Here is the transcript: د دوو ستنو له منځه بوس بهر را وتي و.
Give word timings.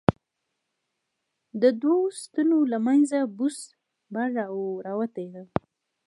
د 1.61 1.63
دوو 1.81 1.97
ستنو 2.21 2.59
له 2.71 2.77
منځه 2.87 3.17
بوس 3.37 3.57
بهر 4.13 4.31
را 4.85 4.93
وتي 4.99 5.25
و. 5.31 5.35